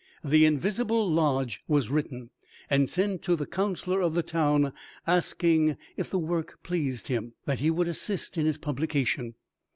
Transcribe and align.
The 0.23 0.45
"Invisible 0.45 1.07
Lodge" 1.07 1.61
was 1.67 1.91
written 1.91 2.31
and 2.71 2.89
sent 2.89 3.21
to 3.21 3.35
the 3.35 3.45
Counsellor 3.45 4.01
of 4.01 4.15
the 4.15 4.23
town, 4.23 4.73
asking, 5.05 5.77
if 5.95 6.09
the 6.09 6.17
work 6.17 6.57
pleased 6.63 7.05
him, 7.05 7.33
that 7.45 7.59
he 7.59 7.69
would 7.69 7.87
assist 7.87 8.35
in 8.35 8.47
its 8.47 8.57
publication. 8.57 9.35